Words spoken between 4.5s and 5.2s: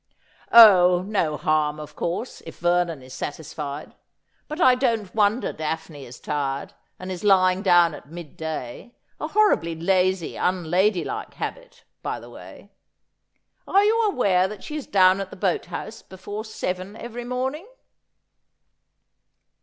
I don't